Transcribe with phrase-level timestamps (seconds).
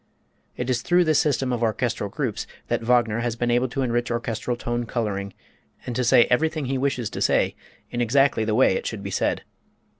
[0.57, 4.09] It is through this system of orchestral groups that Wagner has been able to enrich
[4.09, 5.31] orchestral tone coloring,
[5.85, 7.55] and to say everything he wishes to say
[7.91, 9.43] in exactly the way it should be said.